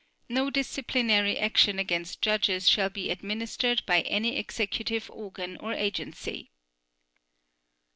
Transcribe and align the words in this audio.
No 0.29 0.49
disciplinary 0.49 1.37
action 1.37 1.77
against 1.77 2.23
judges 2.23 2.67
shall 2.67 2.89
be 2.89 3.11
administered 3.11 3.85
by 3.85 4.01
any 4.01 4.35
executive 4.35 5.11
organ 5.11 5.57
or 5.57 5.73
agency. 5.73 6.49